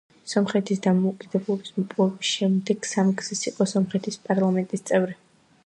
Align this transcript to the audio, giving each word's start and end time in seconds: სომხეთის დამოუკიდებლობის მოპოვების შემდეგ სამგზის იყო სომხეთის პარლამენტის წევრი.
სომხეთის 0.29 0.79
დამოუკიდებლობის 0.85 1.75
მოპოვების 1.75 2.31
შემდეგ 2.39 2.89
სამგზის 2.95 3.45
იყო 3.53 3.69
სომხეთის 3.75 4.19
პარლამენტის 4.27 4.87
წევრი. 4.93 5.19